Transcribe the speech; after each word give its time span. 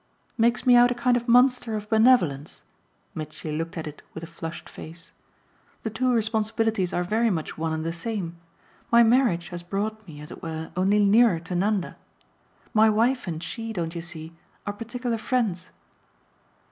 "Makes 0.35 0.65
me 0.65 0.75
out 0.75 0.89
a 0.89 0.95
kind 0.95 1.15
of 1.15 1.27
monster 1.27 1.75
of 1.75 1.87
benevolence?" 1.87 2.63
Mitchy 3.13 3.51
looked 3.55 3.77
at 3.77 3.85
it 3.85 4.01
with 4.15 4.23
a 4.23 4.25
flushed 4.25 4.67
face. 4.67 5.11
"The 5.83 5.91
two 5.91 6.11
responsibilities 6.11 6.91
are 6.91 7.03
very 7.03 7.29
much 7.29 7.55
one 7.55 7.71
and 7.71 7.85
the 7.85 7.93
same. 7.93 8.37
My 8.91 9.03
marriage 9.03 9.49
has 9.49 9.61
brought 9.61 10.07
me, 10.07 10.19
as 10.19 10.31
it 10.31 10.41
were, 10.41 10.71
only 10.75 10.97
nearer 10.97 11.39
to 11.41 11.53
Nanda. 11.53 11.97
My 12.73 12.89
wife 12.89 13.27
and 13.27 13.43
she, 13.43 13.73
don't 13.73 13.93
you 13.93 14.01
see? 14.01 14.35
are 14.65 14.73
particular 14.73 15.19
friends." 15.19 15.69